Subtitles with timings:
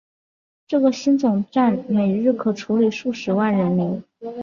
[0.67, 4.01] 这个新总站每日可处理数十万人流。